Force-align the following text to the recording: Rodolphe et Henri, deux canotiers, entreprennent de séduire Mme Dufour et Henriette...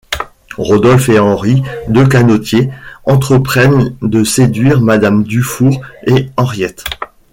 Rodolphe 0.57 1.09
et 1.09 1.19
Henri, 1.19 1.61
deux 1.87 2.07
canotiers, 2.07 2.71
entreprennent 3.05 3.95
de 4.01 4.23
séduire 4.23 4.81
Mme 4.81 5.21
Dufour 5.23 5.79
et 6.07 6.29
Henriette... 6.37 6.85